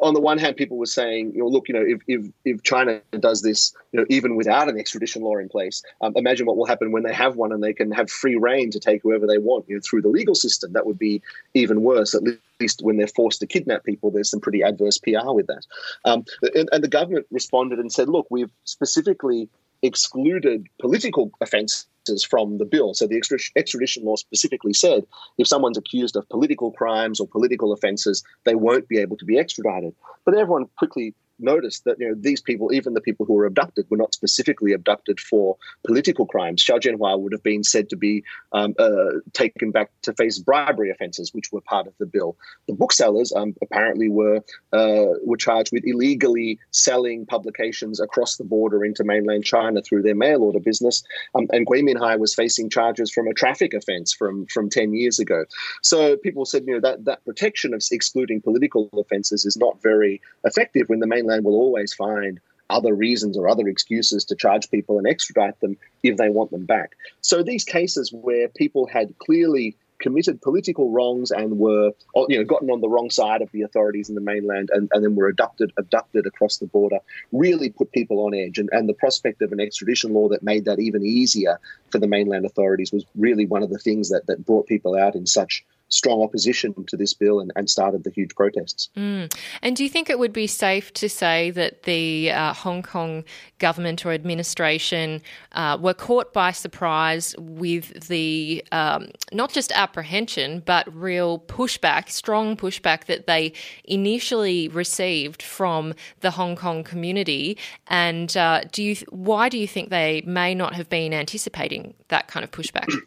[0.00, 2.62] on the one hand, people were saying, you know, look, you know, if, if, if
[2.62, 6.56] China does this, you know, even without an extradition law in place, um, imagine what
[6.56, 9.26] will happen when they have one and they can have free reign to take whoever
[9.26, 10.72] they want, you know, through the legal system.
[10.72, 11.20] That would be
[11.52, 12.14] even worse.
[12.14, 12.22] At
[12.60, 15.66] least when they're forced to kidnap people, there's some pretty adverse PR with that.
[16.04, 19.48] Um, and, and the government responded and said, look, we've specifically
[19.82, 21.86] excluded political offences
[22.28, 22.94] from the bill.
[22.94, 23.20] So the
[23.56, 25.04] extradition law specifically said
[25.38, 29.38] if someone's accused of political crimes or political offences, they won't be able to be
[29.38, 29.94] extradited.
[30.24, 33.86] But everyone quickly noticed that you know these people, even the people who were abducted,
[33.90, 36.64] were not specifically abducted for political crimes.
[36.64, 40.90] Xiao Jianhua would have been said to be um, uh, taken back to face bribery
[40.90, 42.36] offences, which were part of the bill.
[42.66, 44.40] The booksellers um, apparently were
[44.72, 50.14] uh, were charged with illegally selling publications across the border into mainland China through their
[50.14, 51.02] mail order business,
[51.34, 55.18] um, and Gui Minhai was facing charges from a traffic offence from from ten years
[55.18, 55.44] ago.
[55.82, 60.20] So people said, you know, that that protection of excluding political offences is not very
[60.44, 64.70] effective when the mainland mainland will always find other reasons or other excuses to charge
[64.70, 66.92] people and extradite them if they want them back.
[67.20, 72.44] So these cases where people had clearly committed political wrongs and were oh, you know
[72.44, 75.28] gotten on the wrong side of the authorities in the mainland and, and then were
[75.28, 77.00] abducted abducted across the border
[77.32, 80.64] really put people on edge and, and the prospect of an extradition law that made
[80.64, 84.46] that even easier for the mainland authorities was really one of the things that, that
[84.46, 88.34] brought people out in such strong opposition to this bill and, and started the huge
[88.34, 88.88] protests.
[88.96, 89.32] Mm.
[89.60, 93.24] And do you think it would be safe to say that the uh, Hong Kong
[93.58, 95.20] government or administration
[95.52, 102.56] uh, were caught by surprise with the um, not just apprehension but real pushback, strong
[102.56, 103.52] pushback that they
[103.84, 107.58] initially received from the Hong Kong community?
[107.88, 112.28] And uh, do you why do you think they may not have been anticipating that
[112.28, 112.86] kind of pushback?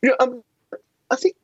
[0.00, 0.44] Yeah, um,
[1.10, 1.36] I think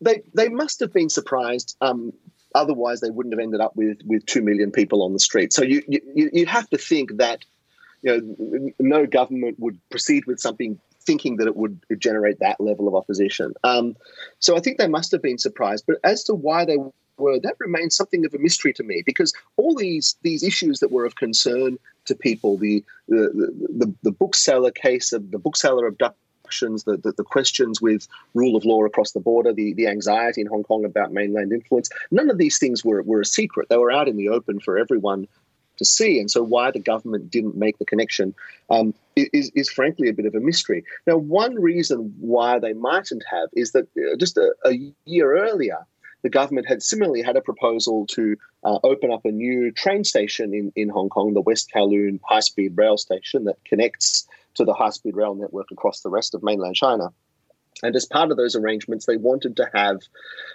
[0.00, 1.76] they they must have been surprised.
[1.80, 2.12] Um,
[2.54, 5.52] otherwise, they wouldn't have ended up with with two million people on the street.
[5.52, 7.44] So you you you have to think that
[8.02, 12.86] you know no government would proceed with something thinking that it would generate that level
[12.86, 13.54] of opposition.
[13.64, 13.96] Um,
[14.38, 15.84] so I think they must have been surprised.
[15.86, 16.76] But as to why they
[17.16, 20.90] were, that remains something of a mystery to me because all these these issues that
[20.90, 26.16] were of concern to people, the the the, the bookseller case of the bookseller abduction
[26.58, 30.46] the, the, the, questions with rule of law across the border, the, the anxiety in
[30.46, 33.68] Hong Kong about mainland influence, none of these things were, were a secret.
[33.68, 35.28] They were out in the open for everyone
[35.78, 36.20] to see.
[36.20, 38.34] And so, why the government didn't make the connection
[38.68, 40.84] um, is, is frankly a bit of a mystery.
[41.06, 44.72] Now, one reason why they mightn't have is that uh, just a, a
[45.04, 45.86] year earlier,
[46.22, 50.52] the government had similarly had a proposal to uh, open up a new train station
[50.52, 54.74] in, in Hong Kong, the West Kowloon High Speed Rail Station that connects to the
[54.74, 57.08] high speed rail network across the rest of mainland China.
[57.82, 60.00] And as part of those arrangements, they wanted to have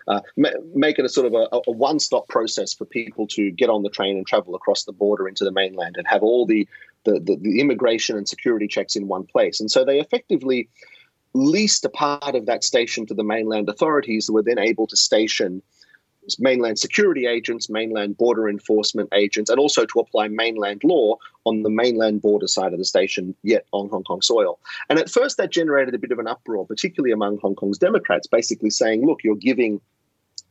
[0.07, 3.51] uh, ma- make it a sort of a, a one stop process for people to
[3.51, 6.45] get on the train and travel across the border into the mainland and have all
[6.45, 6.67] the,
[7.03, 9.59] the, the, the immigration and security checks in one place.
[9.59, 10.69] And so they effectively
[11.33, 14.95] leased a part of that station to the mainland authorities who were then able to
[14.95, 15.61] station
[16.39, 21.69] mainland security agents, mainland border enforcement agents, and also to apply mainland law on the
[21.69, 24.59] mainland border side of the station, yet on Hong Kong soil.
[24.89, 28.27] And at first, that generated a bit of an uproar, particularly among Hong Kong's Democrats,
[28.27, 29.81] basically saying, look, you're giving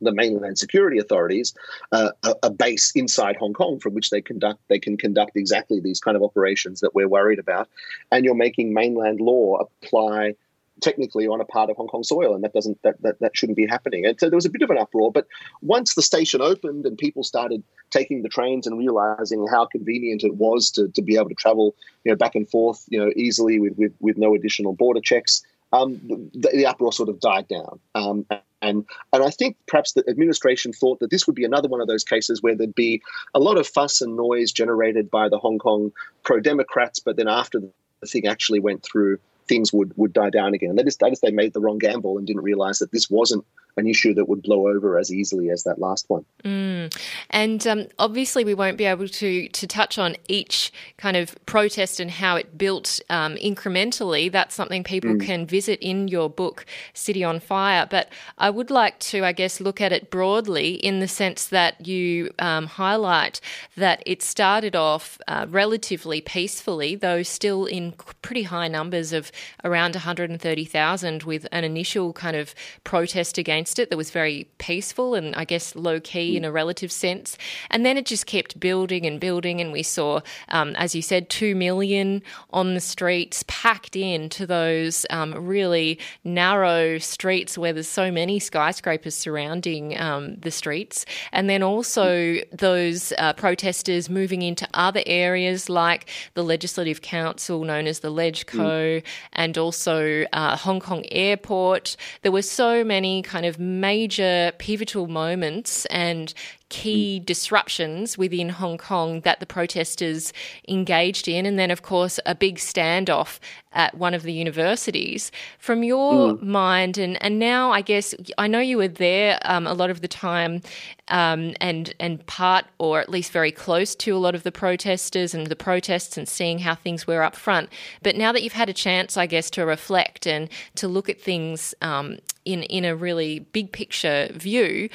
[0.01, 1.53] the mainland security authorities
[1.91, 5.79] uh, a, a, base inside Hong Kong from which they conduct they can conduct exactly
[5.79, 7.69] these kind of operations that we're worried about,
[8.11, 10.35] and you're making mainland law apply
[10.81, 13.55] technically on a part of Hong Kong soil, and that doesn't that, that that shouldn't
[13.55, 14.05] be happening.
[14.05, 15.11] And so there was a bit of an uproar.
[15.11, 15.27] But
[15.61, 20.35] once the station opened and people started taking the trains and realizing how convenient it
[20.35, 23.59] was to, to be able to travel, you know, back and forth, you know, easily
[23.59, 25.99] with with, with no additional border checks, um,
[26.33, 27.79] the, the, uproar sort of died down.
[27.93, 28.25] Um,
[28.61, 31.87] and and I think perhaps the administration thought that this would be another one of
[31.87, 33.01] those cases where there'd be
[33.33, 35.91] a lot of fuss and noise generated by the Hong Kong
[36.23, 40.53] pro Democrats, but then after the thing actually went through, things would would die down
[40.53, 40.71] again.
[40.71, 43.45] And they just, just they made the wrong gamble and didn't realize that this wasn't
[43.77, 46.25] an issue that would blow over as easily as that last one.
[46.43, 46.95] Mm.
[47.29, 51.99] And um, obviously, we won't be able to to touch on each kind of protest
[51.99, 54.31] and how it built um, incrementally.
[54.31, 55.25] That's something people mm.
[55.25, 57.85] can visit in your book, City on Fire.
[57.89, 61.85] But I would like to, I guess, look at it broadly in the sense that
[61.85, 63.41] you um, highlight
[63.75, 69.31] that it started off uh, relatively peacefully, though still in pretty high numbers of
[69.63, 75.15] around 130,000, with an initial kind of protest against against it that was very peaceful
[75.15, 77.35] and I guess low key in a relative sense.
[77.71, 81.29] And then it just kept building and building, and we saw, um, as you said,
[81.29, 87.87] two million on the streets, packed in to those um, really narrow streets where there's
[87.87, 94.67] so many skyscrapers surrounding um, the streets, and then also those uh, protesters moving into
[94.75, 99.03] other areas like the Legislative Council, known as the LegCo, mm.
[99.33, 101.97] and also uh, Hong Kong Airport.
[102.21, 106.33] There were so many kind of major pivotal moments and
[106.69, 110.33] key disruptions within Hong Kong that the protesters
[110.67, 113.39] engaged in, and then, of course, a big standoff
[113.71, 115.31] at one of the universities.
[115.59, 116.41] From your mm.
[116.41, 120.01] mind, and, and now I guess I know you were there um, a lot of
[120.01, 120.61] the time,
[121.09, 125.33] um, and and part or at least very close to a lot of the protesters
[125.35, 127.69] and the protests, and seeing how things were up front.
[128.01, 131.21] But now that you've had a chance, I guess, to reflect and to look at
[131.21, 134.89] things um, in in a really big picture view,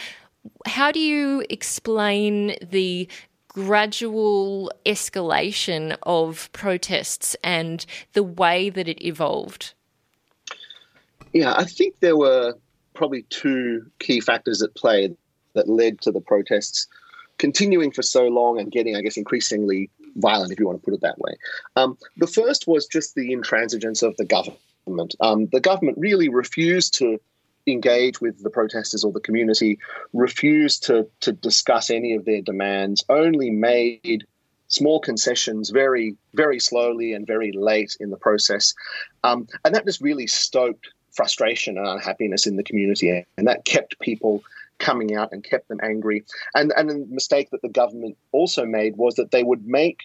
[0.67, 3.09] how do you explain the
[3.49, 9.75] gradual escalation of protests and the way that it evolved?
[11.33, 12.55] Yeah, I think there were
[12.95, 15.15] probably two key factors at play
[15.55, 16.87] that led to the protests
[17.39, 20.95] continuing for so long and getting, I guess, increasingly violent, if you want to put
[20.95, 21.33] it that way.
[21.77, 25.15] Um, the first was just the intransigence of the government.
[25.21, 27.19] Um, the government really refused to
[27.67, 29.79] engage with the protesters or the community,
[30.13, 34.25] refused to, to discuss any of their demands, only made
[34.69, 38.75] small concessions very, very slowly and very late in the process.
[39.25, 43.27] Um, and that just really stoked frustration and unhappiness in the community.
[43.37, 44.43] And that kept people
[44.79, 46.25] coming out and kept them angry.
[46.55, 50.03] And, and the mistake that the government also made was that they would make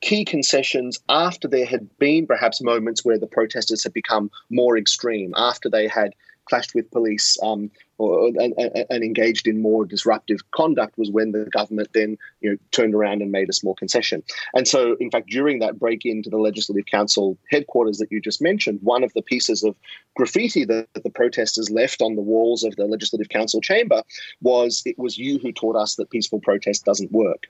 [0.00, 5.34] key concessions after there had been perhaps moments where the protesters had become more extreme,
[5.36, 6.14] after they had
[6.48, 8.54] clashed with police um, or, and,
[8.90, 13.22] and, engaged in more disruptive conduct was when the government then you know turned around
[13.22, 14.22] and made a small concession.
[14.54, 18.40] And so, in fact, during that break into the Legislative Council headquarters that you just
[18.40, 19.74] mentioned, one of the pieces of
[20.16, 24.02] graffiti that the protesters left on the walls of the Legislative Council chamber
[24.40, 27.46] was "It was you who taught us that peaceful protest doesn't work."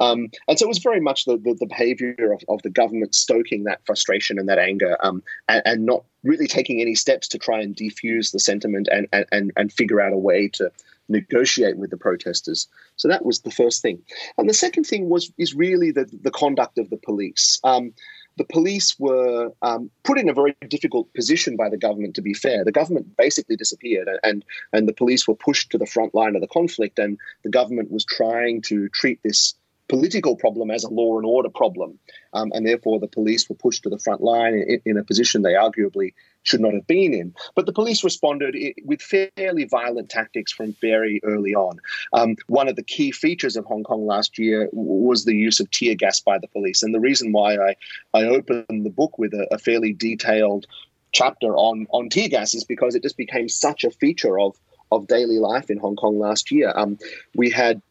[0.00, 3.14] Um, and so it was very much the, the, the behavior of, of, the government
[3.14, 7.38] stoking that frustration and that anger um, and, and, not really taking any steps to
[7.38, 10.70] try and defuse the sentiment and, and, and and figure out a way to
[11.08, 12.66] negotiate with the protesters.
[12.96, 14.02] So that was the first thing.
[14.38, 17.60] And the second thing was is really the, the conduct of the police.
[17.62, 17.92] Um,
[18.36, 22.16] the police were um, put in a very difficult position by the government.
[22.16, 25.86] To be fair, the government basically disappeared, and and the police were pushed to the
[25.86, 29.54] front line of the conflict, and the government was trying to treat this
[29.88, 31.98] political problem as a law and order problem,
[32.32, 35.42] um, and therefore the police were pushed to the front line in, in, a position
[35.42, 37.34] they arguably should not have been in.
[37.54, 41.80] But the police responded with fairly violent tactics from very early on.
[42.12, 45.70] Um, one of the key features of Hong Kong last year was the use of
[45.70, 47.76] tear gas by the police, and the reason why I
[48.14, 50.66] I opened the book with a, a fairly detailed
[51.12, 54.56] chapter on on tear gas is because it just became such a feature of
[54.92, 56.72] of daily life in Hong Kong last year.
[56.74, 56.98] Um,
[57.34, 57.82] we had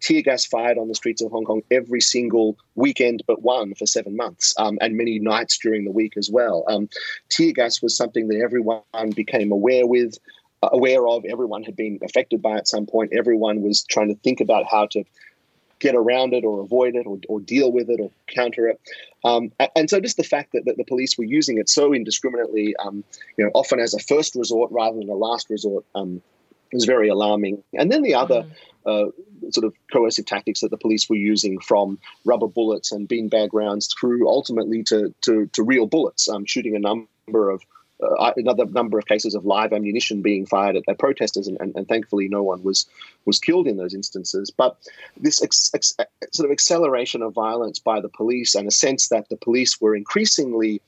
[0.00, 3.86] tear gas fired on the streets of Hong Kong every single weekend but one for
[3.86, 6.64] seven months, um, and many nights during the week as well.
[6.68, 6.88] Um,
[7.28, 8.82] tear gas was something that everyone
[9.14, 10.18] became aware with.
[10.60, 14.20] Uh, aware of everyone had been affected by at some point everyone was trying to
[14.22, 15.04] think about how to
[15.78, 18.80] get around it or avoid it or, or deal with it or counter it.
[19.24, 22.74] Um, and so just the fact that, that the police were using it so indiscriminately,
[22.76, 23.04] um,
[23.36, 26.22] you know, often as a first resort rather than a last resort, um,
[26.72, 27.62] was very alarming.
[27.74, 28.44] And then the other
[28.86, 29.08] mm.
[29.08, 33.50] uh, sort of coercive tactics that the police were using, from rubber bullets and beanbag
[33.52, 37.62] rounds through ultimately to to, to real bullets, um, shooting a number of
[38.02, 41.74] uh, another number of cases of live ammunition being fired at, at protesters, and, and,
[41.74, 42.86] and, thankfully no one was
[43.24, 44.50] was killed in those instances.
[44.50, 44.76] But
[45.16, 45.94] this ex, ex,
[46.32, 49.96] sort of acceleration of violence by the police and a sense that the police were
[49.96, 50.80] increasingly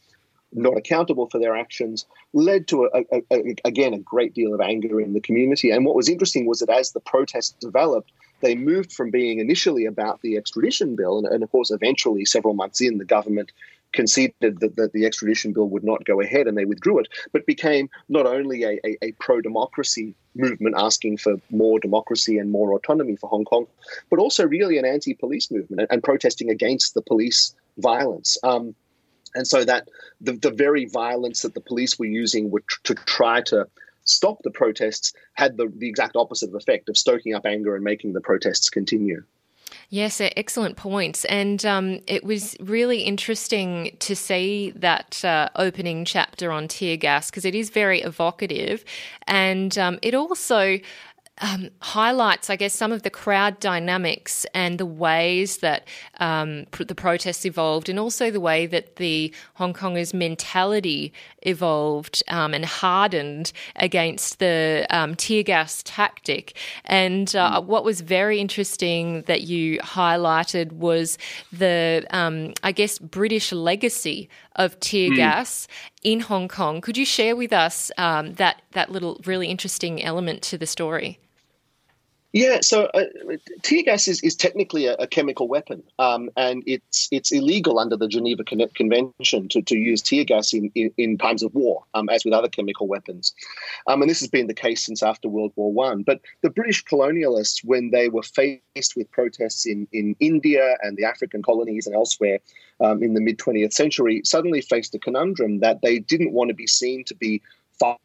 [0.52, 4.60] not accountable for their actions led to a, a, a, again a great deal of
[4.60, 5.70] anger in the community.
[5.70, 8.10] And what was interesting was that as the protests developed,
[8.40, 12.54] they moved from being initially about the extradition bill, and, and of course, eventually, several
[12.54, 13.52] months in, the government
[13.92, 17.44] conceded that, that, the extradition bill would not go ahead and they withdrew it, but
[17.46, 22.72] became not only a, a, a pro democracy movement asking for more democracy and more
[22.72, 23.66] autonomy for Hong Kong,
[24.08, 28.38] but also really an anti police movement and, and, protesting against the police violence.
[28.44, 28.74] Um,
[29.34, 29.88] and so that
[30.20, 33.66] the, the very violence that the police were using were tr- to try to
[34.04, 38.12] stop the protests had the, the exact opposite effect of stoking up anger and making
[38.12, 39.22] the protests continue.
[39.88, 41.24] Yes, excellent points.
[41.24, 47.30] And um, it was really interesting to see that uh, opening chapter on tear gas
[47.30, 48.84] because it is very evocative.
[49.26, 50.78] And um, it also
[51.40, 56.84] um, highlights, I guess, some of the crowd dynamics and the ways that um, pr-
[56.84, 62.64] the protests evolved, and also the way that the Hong Kongers' mentality evolved um, and
[62.64, 66.56] hardened against the um, tear gas tactic.
[66.84, 67.64] And uh, mm.
[67.64, 71.16] what was very interesting that you highlighted was
[71.52, 75.16] the, um, I guess, British legacy of tear mm.
[75.16, 75.66] gas
[76.02, 76.80] in Hong Kong.
[76.80, 81.18] Could you share with us um, that that little really interesting element to the story?
[82.32, 83.04] Yeah, so uh,
[83.62, 87.96] tear gas is, is technically a, a chemical weapon, um, and it's it's illegal under
[87.96, 91.82] the Geneva Con- Convention to, to use tear gas in, in, in times of war,
[91.94, 93.34] um, as with other chemical weapons.
[93.88, 96.04] Um, and this has been the case since after World War One.
[96.04, 101.04] But the British colonialists, when they were faced with protests in, in India and the
[101.04, 102.38] African colonies and elsewhere
[102.80, 106.54] um, in the mid 20th century, suddenly faced a conundrum that they didn't want to
[106.54, 107.42] be seen to be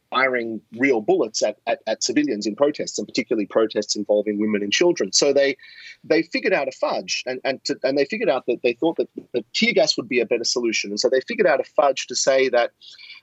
[0.09, 4.71] firing real bullets at, at, at, civilians in protests, and particularly protests involving women and
[4.71, 5.11] children.
[5.11, 5.57] So they
[6.03, 8.97] they figured out a fudge, and and, to, and they figured out that they thought
[8.97, 12.07] that tear gas would be a better solution, and so they figured out a fudge
[12.07, 12.71] to say that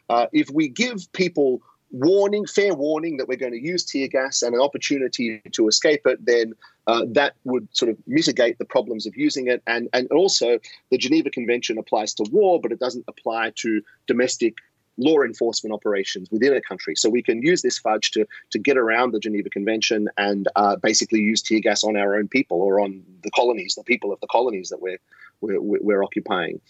[0.08, 1.62] uh, if we give people
[1.92, 6.02] warning, fair warning that we're going to use tear gas and an opportunity to escape
[6.06, 6.54] it, then
[6.86, 9.62] uh, that would sort of mitigate the problems of using it.
[9.66, 10.58] And, and also,
[10.90, 14.56] the Geneva Convention applies to war, but it doesn't apply to domestic
[14.98, 16.94] law enforcement operations within a country.
[16.96, 20.76] So we can use this fudge to to get around the Geneva Convention and uh,
[20.76, 24.20] basically use tear gas on our own people or on the colonies, the people of
[24.20, 24.98] the colonies that we're
[25.40, 26.60] we're, we're occupying.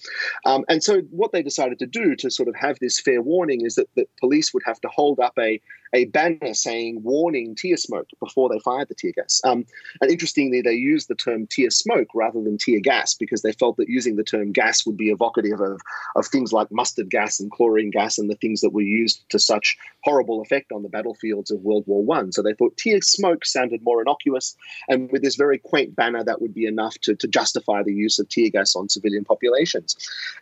[0.47, 3.67] Um, and so what they decided to do to sort of have this fair warning
[3.67, 5.61] is that, that police would have to hold up a
[5.93, 9.41] a banner saying warning tear smoke before they fired the tear gas.
[9.45, 9.67] Um,
[10.01, 13.77] and interestingly, they used the term tear smoke rather than tear gas because they felt
[13.77, 15.81] that using the term gas would be evocative of,
[16.17, 19.39] of things like mustard gas and chlorine gas and the things that were used to
[19.39, 22.33] such horrible effect on the battlefields of World War One.
[22.33, 24.57] So they thought tear smoke sounded more innocuous,
[24.89, 28.19] and with this very quaint banner, that would be enough to, to justify the use
[28.19, 29.97] of tear gas on civilian populations.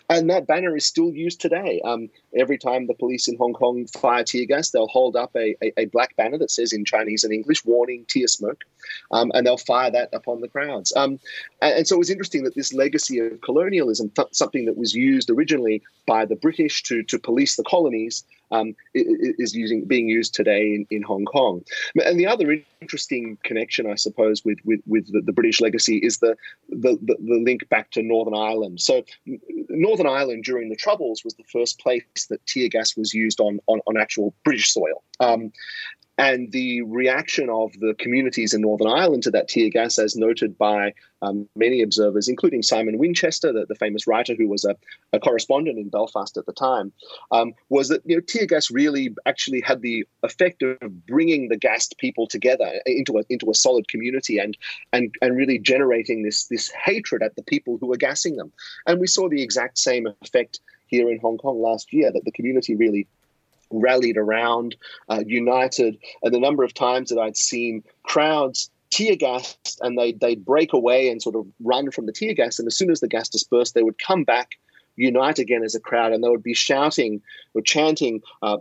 [0.08, 1.80] And that banner is still used today.
[1.84, 5.56] Um, every time the police in Hong Kong fire tear gas, they'll hold up a,
[5.62, 8.64] a, a black banner that says in Chinese and English, warning tear smoke,
[9.10, 10.92] um, and they'll fire that upon the crowds.
[10.96, 11.18] Um,
[11.62, 14.94] and, and, so it was interesting that this legacy of colonialism, th- something that was
[14.94, 20.34] used originally by the British to, to police the colonies, um, is using being used
[20.34, 21.62] today in, in Hong Kong.
[22.04, 26.18] And the other interesting connection, I suppose, with with, with the, the British legacy is
[26.18, 26.36] the,
[26.68, 28.80] the, the the link back to Northern Ireland.
[28.80, 29.04] So
[29.68, 33.60] Northern Ireland during the Troubles was the first place that tear gas was used on
[33.66, 35.02] on, on actual British soil.
[35.20, 35.52] Um,
[36.20, 40.58] and the reaction of the communities in Northern Ireland to that tear gas, as noted
[40.58, 44.76] by um, many observers, including Simon Winchester, the, the famous writer who was a,
[45.14, 46.92] a, correspondent in Belfast at the time,
[47.32, 51.56] um, was that you know, tear gas really actually had the effect of bringing the
[51.56, 54.58] gassed people together into a, into a solid community and,
[54.92, 58.52] and, and really generating this, this hatred at the people who were gassing them.
[58.86, 62.32] And we saw the exact same effect here in Hong Kong last year, that the
[62.32, 63.06] community really
[63.70, 64.76] rallied around,
[65.08, 65.98] uh, united.
[66.22, 70.72] And the number of times that I'd seen crowds tear gassed and they'd, they'd break
[70.72, 72.58] away and sort of run from the tear gas.
[72.58, 74.58] And as soon as the gas dispersed, they would come back,
[74.96, 77.22] unite again as a crowd, and they would be shouting
[77.54, 78.58] or chanting, uh,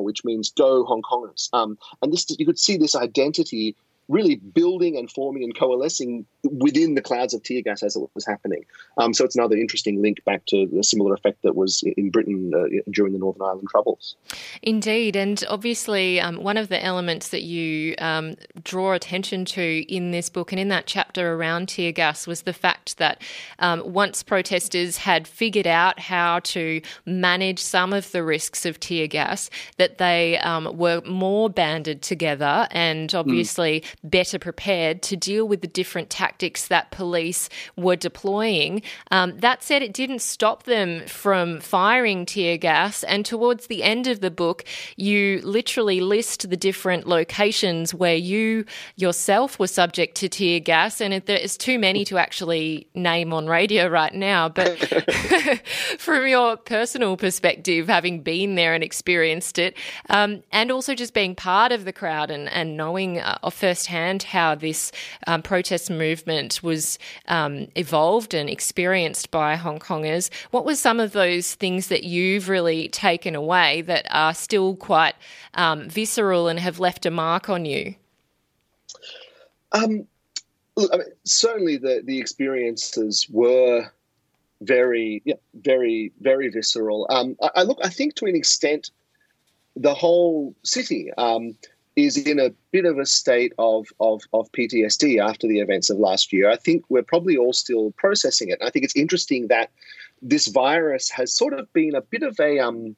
[0.00, 1.48] which means go Hong Kongers.
[1.52, 3.76] Um, and this, you could see this identity
[4.08, 8.26] really building and forming and coalescing within the clouds of tear gas as it was
[8.26, 8.64] happening.
[8.98, 12.52] Um, so it's another interesting link back to a similar effect that was in Britain
[12.54, 14.16] uh, during the Northern Ireland Troubles.
[14.62, 20.10] Indeed, and obviously um, one of the elements that you um, draw attention to in
[20.10, 23.22] this book and in that chapter around tear gas was the fact that
[23.58, 29.06] um, once protesters had figured out how to manage some of the risks of tear
[29.06, 29.48] gas,
[29.78, 33.16] that they um, were more banded together and hmm.
[33.16, 33.93] obviously mm.
[34.02, 38.82] Better prepared to deal with the different tactics that police were deploying.
[39.10, 43.04] Um, that said, it didn't stop them from firing tear gas.
[43.04, 44.64] And towards the end of the book,
[44.96, 48.64] you literally list the different locations where you
[48.96, 51.00] yourself were subject to tear gas.
[51.00, 54.48] And there's too many to actually name on radio right now.
[54.48, 54.78] But
[55.98, 59.76] from your personal perspective, having been there and experienced it,
[60.08, 63.38] um, and also just being part of the crowd and, and knowing uh,
[63.84, 64.90] firsthand how this
[65.26, 71.12] um, protest movement was um, evolved and experienced by Hong Kongers, what were some of
[71.12, 75.14] those things that you've really taken away that are still quite
[75.54, 77.94] um, visceral and have left a mark on you?
[79.72, 80.06] Um,
[80.78, 83.90] I mean, certainly the the experiences were
[84.60, 87.06] very, yeah, very, very visceral.
[87.10, 88.90] Um, I, I, look, I think to an extent,
[89.76, 91.56] the whole city um,
[91.96, 95.98] is in a bit of a state of, of, of PTSD after the events of
[95.98, 96.50] last year.
[96.50, 98.58] I think we're probably all still processing it.
[98.62, 99.70] I think it's interesting that
[100.20, 102.96] this virus has sort of been a bit of a um,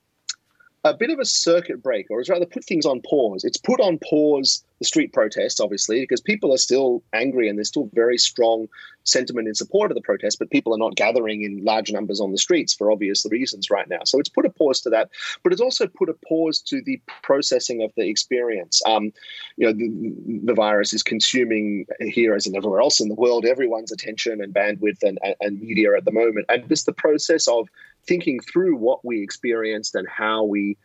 [0.91, 3.45] a bit of a circuit breaker, or it's rather put things on pause.
[3.45, 7.69] It's put on pause the street protests, obviously, because people are still angry and there's
[7.69, 8.69] still very strong
[9.05, 12.33] sentiment in support of the protest, but people are not gathering in large numbers on
[12.33, 14.01] the streets for obvious reasons right now.
[14.05, 15.11] So it's put a pause to that,
[15.43, 18.83] but it's also put a pause to the processing of the experience.
[18.85, 19.13] Um,
[19.57, 20.15] you know, the,
[20.45, 24.55] the, virus is consuming here as in everywhere else in the world everyone's attention and
[24.55, 27.69] bandwidth and, and, and media at the moment, and just the process of
[28.07, 30.77] thinking through what we experienced and how we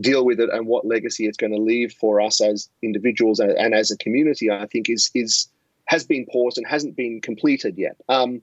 [0.00, 3.52] deal with it and what legacy it's going to leave for us as individuals and,
[3.52, 5.48] and as a community, I think is is
[5.86, 7.96] has been paused and hasn't been completed yet.
[8.10, 8.42] Um,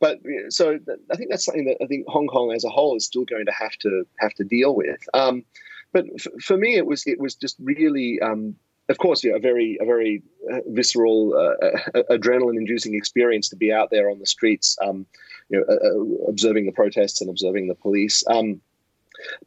[0.00, 0.18] but
[0.48, 0.78] so
[1.12, 3.46] I think that's something that I think Hong Kong as a whole is still going
[3.46, 5.00] to have to have to deal with.
[5.14, 5.44] Um,
[5.92, 8.20] but f- for me, it was it was just really.
[8.20, 8.56] Um,
[8.88, 10.20] of course, yeah, a very, a very
[10.52, 15.06] uh, visceral, uh, uh, adrenaline-inducing experience to be out there on the streets, um,
[15.50, 18.24] you know, uh, uh, observing the protests and observing the police.
[18.28, 18.60] Um,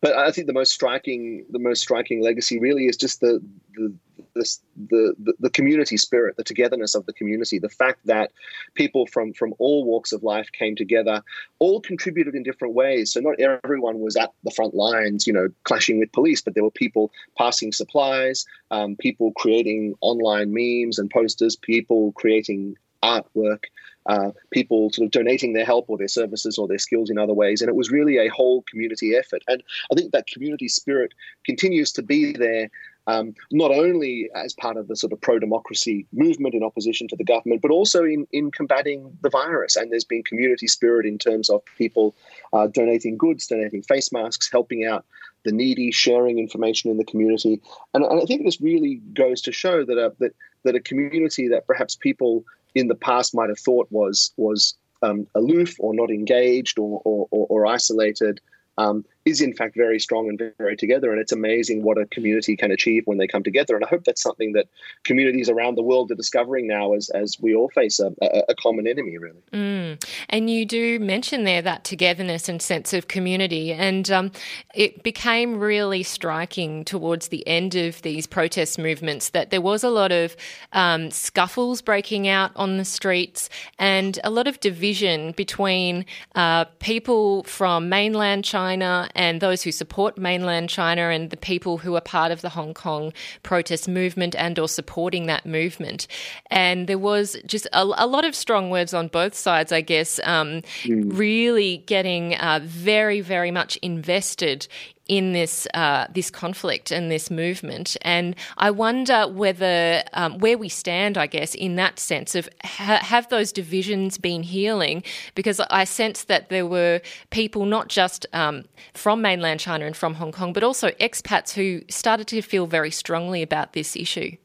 [0.02, 3.42] but I think the most striking, the most striking legacy really is just the
[3.76, 3.94] the
[4.36, 8.32] the, the, the community spirit, the togetherness of the community, the fact that
[8.74, 11.22] people from from all walks of life came together,
[11.60, 13.12] all contributed in different ways.
[13.12, 16.64] So not everyone was at the front lines, you know, clashing with police, but there
[16.64, 23.66] were people passing supplies, um, people creating online memes and posters, people creating artwork
[24.08, 27.34] uh, people sort of donating their help or their services or their skills in other
[27.34, 27.62] ways.
[27.62, 29.44] And it was really a whole community effort.
[29.48, 31.14] And I think that community spirit
[31.46, 32.70] continues to be there.
[33.06, 37.18] Um, not only as part of the sort of pro democracy movement in opposition to
[37.18, 39.76] the government, but also in, in combating the virus.
[39.76, 42.16] And there's been community spirit in terms of people
[42.54, 45.04] uh, donating goods, donating face masks, helping out
[45.44, 47.62] the needy, sharing information in the community.
[47.94, 50.34] And, and I think this really goes to show that a, that,
[50.64, 52.46] that a community that perhaps people
[52.76, 57.28] in the past might have thought was was um, aloof or not engaged or, or,
[57.32, 58.40] or, or isolated.
[58.78, 61.12] Um, is in fact very strong and very together.
[61.12, 63.76] And it's amazing what a community can achieve when they come together.
[63.76, 64.68] And I hope that's something that
[65.04, 68.14] communities around the world are discovering now as, as we all face a,
[68.50, 69.42] a, common enemy, really.
[69.52, 70.04] Mm.
[70.30, 73.72] And you do mention there that togetherness and sense of community.
[73.72, 74.32] And um,
[74.74, 79.90] it became really striking towards the end of these protest movements that there was a
[79.90, 80.36] lot of
[80.74, 83.50] um, scuffles breaking out on the streets
[83.80, 86.06] and a lot of division between
[86.36, 91.96] uh, people from mainland China and those who support mainland China and the people who
[91.96, 96.08] are part of the Hong Kong protest movement and or supporting that movement.
[96.48, 100.20] And there was just a, a lot of strong words on both sides, I guess,
[100.24, 101.18] um, mm.
[101.18, 104.68] really getting uh, very, very much invested
[105.08, 107.98] in this uh, this conflict and this movement.
[108.02, 113.00] And I wonder whether um, where we stand, I guess, in that sense of ha-
[113.02, 115.04] have those divisions been healing?
[115.36, 117.02] Because I sense that there were
[117.32, 121.82] people not just um, from mainland China and from Hong Kong, but also expats who
[121.90, 124.36] started to feel very strongly about this issue.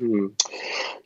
[0.00, 0.32] Mm.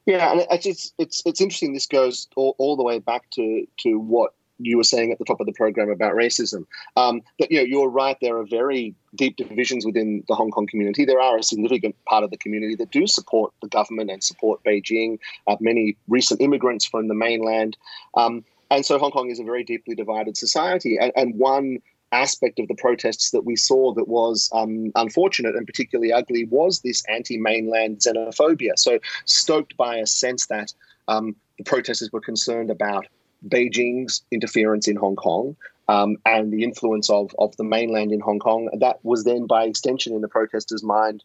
[0.06, 1.72] Yeah, and it's, it's it's interesting.
[1.74, 5.24] This goes all, all the way back to to what you were saying at the
[5.24, 6.66] top of the program about racism.
[6.96, 8.16] Um, but you know, you're right.
[8.20, 11.04] There are very deep divisions within the Hong Kong community.
[11.04, 14.62] There are a significant part of the community that do support the government and support
[14.64, 15.18] Beijing.
[15.46, 17.76] Uh, many recent immigrants from the mainland.
[18.14, 20.96] Um, and so Hong Kong is a very deeply divided society.
[20.98, 21.78] And, and one
[22.12, 26.80] aspect of the protests that we saw that was um, unfortunate and particularly ugly was
[26.80, 28.72] this anti mainland xenophobia.
[28.76, 30.72] So, stoked by a sense that
[31.08, 33.06] um, the protesters were concerned about
[33.47, 35.57] Beijing's interference in Hong Kong
[35.88, 38.68] um, and the influence of, of the mainland in Hong Kong.
[38.78, 41.24] That was then, by extension, in the protesters' mind,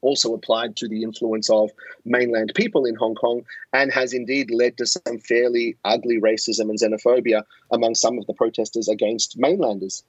[0.00, 1.70] also applied to the influence of
[2.04, 6.78] mainland people in Hong Kong and has indeed led to some fairly ugly racism and
[6.78, 10.02] xenophobia among some of the protesters against mainlanders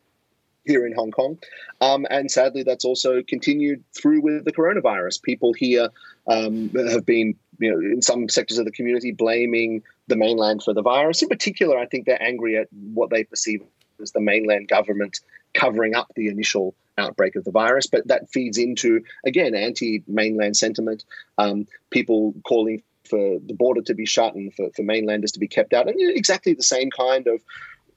[0.66, 1.38] here in Hong Kong.
[1.82, 5.22] Um, and sadly, that's also continued through with the coronavirus.
[5.22, 5.90] People here
[6.28, 10.74] um, have been, you know, in some sectors of the community, blaming the mainland for
[10.74, 11.22] the virus.
[11.22, 13.62] In particular, I think they're angry at what they perceive
[14.02, 15.20] as the mainland government
[15.54, 17.88] covering up the initial outbreak of the virus.
[17.88, 21.06] But that feeds into, again, anti mainland sentiment,
[21.38, 25.48] um, people calling for the border to be shut and for, for mainlanders to be
[25.48, 25.88] kept out.
[25.88, 27.42] And exactly the same kind of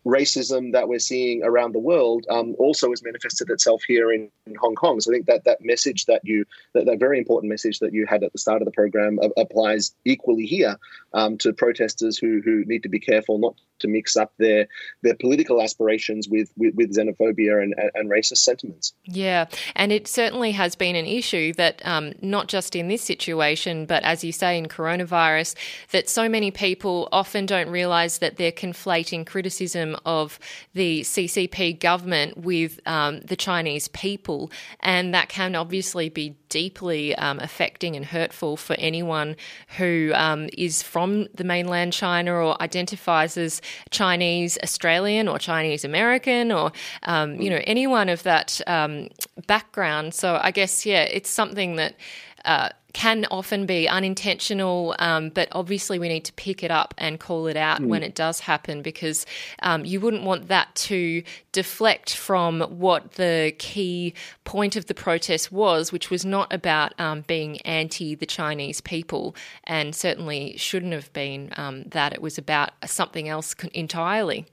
[0.07, 4.55] racism that we're seeing around the world um, also has manifested itself here in, in,
[4.55, 5.01] Hong Kong.
[5.01, 6.45] So I think that that message that you,
[6.75, 9.29] that, that very important message that you had at the start of the program uh,
[9.37, 10.77] applies equally here
[11.13, 14.67] um, to protesters who who need to be careful not to mix up their
[15.03, 18.95] their political aspirations with with, with xenophobia and, and, racist sentiments.
[19.05, 23.87] Yeah, and it certainly has been an issue that um, not just in this situation,
[23.87, 25.55] but as you say in coronavirus,
[25.91, 30.39] that so many people often don't realise that they're conflating criticism of
[30.75, 34.51] the CCP government with um, the Chinese people,
[34.81, 39.37] and that can obviously be deeply um, affecting and hurtful for anyone
[39.77, 46.53] who um, is from the mainland China or identifies as Chinese Australian or Chinese American
[46.53, 46.73] or
[47.05, 49.09] um, you know anyone of that um,
[49.47, 50.15] background.
[50.15, 51.95] So I guess yeah, it's something that.
[52.47, 57.21] Uh, can often be unintentional, um, but obviously we need to pick it up and
[57.21, 57.89] call it out mm.
[57.89, 59.27] when it does happen because
[59.63, 61.23] um, you wouldn't want that to
[61.53, 67.21] deflect from what the key point of the protest was, which was not about um,
[67.27, 72.15] being anti the Chinese people, and certainly shouldn't have been um, that.
[72.15, 74.47] It was about something else entirely.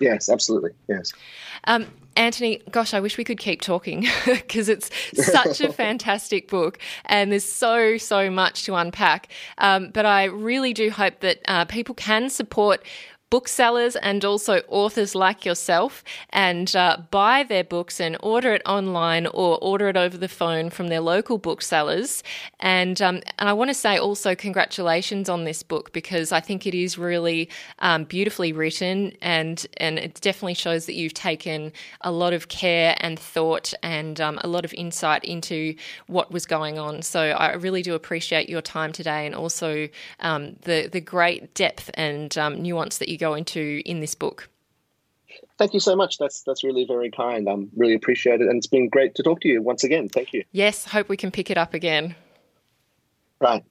[0.00, 0.72] Yes, absolutely.
[0.88, 1.12] Yes.
[1.62, 1.86] Um,
[2.16, 7.32] Antony, gosh, I wish we could keep talking because it's such a fantastic book and
[7.32, 9.28] there's so, so much to unpack.
[9.58, 12.82] Um, but I really do hope that uh, people can support
[13.32, 16.04] booksellers and also authors like yourself
[16.34, 20.68] and uh, buy their books and order it online or order it over the phone
[20.68, 22.22] from their local booksellers.
[22.60, 26.66] And, um, and I want to say also congratulations on this book because I think
[26.66, 31.72] it is really um, beautifully written and, and it definitely shows that you've taken
[32.02, 35.74] a lot of care and thought and um, a lot of insight into
[36.06, 37.00] what was going on.
[37.00, 39.88] So I really do appreciate your time today and also
[40.20, 44.48] um, the, the great depth and um, nuance that you go into in this book.
[45.58, 46.18] Thank you so much.
[46.18, 47.48] That's that's really very kind.
[47.48, 50.08] I'm really appreciate it, and it's been great to talk to you once again.
[50.08, 50.44] Thank you.
[50.50, 52.16] Yes, hope we can pick it up again.
[53.40, 53.64] Right.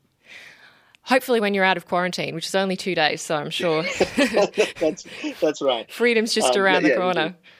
[1.04, 3.84] Hopefully, when you're out of quarantine, which is only two days, so I'm sure.
[4.80, 5.06] that's
[5.42, 5.92] that's right.
[6.02, 7.22] Freedom's just um, around yeah, the corner.
[7.22, 7.52] yeah,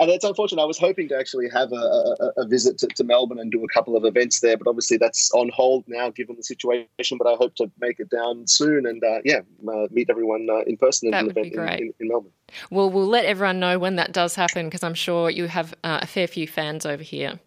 [0.00, 0.62] and it's unfortunate.
[0.62, 3.64] I was hoping to actually have a, a, a visit to, to, Melbourne and do
[3.64, 7.18] a couple of events there, but obviously that's on hold now given the situation.
[7.18, 10.60] But I hope to make it down soon and uh, yeah, uh, meet everyone uh,
[10.66, 12.32] in person at an event in, in, in, Melbourne.
[12.70, 16.00] Well, we'll let everyone know when that does happen because I'm sure you have uh,
[16.02, 17.40] a fair few fans over here.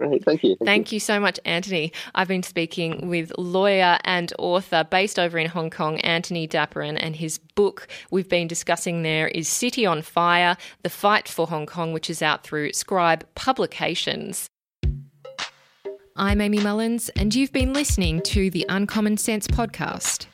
[0.00, 0.56] Great, thank you.
[0.56, 0.96] Thank, thank you.
[0.96, 1.00] you.
[1.00, 1.92] so much, Antony.
[2.14, 7.14] I've been speaking with lawyer and author based over in Hong Kong, Antony Dapiran, and
[7.14, 11.92] his book we've been discussing there is City on Fire The Fight for Hong Kong,
[11.92, 14.46] which is out through Scribe Publications.
[16.16, 20.28] I'm Amy Mullins, and you've been listening to the Uncommon Sense podcast.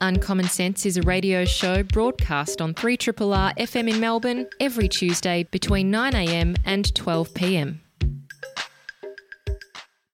[0.00, 5.92] Uncommon Sense is a radio show broadcast on 3RRR FM in Melbourne every Tuesday between
[5.92, 7.80] 9am and 12pm.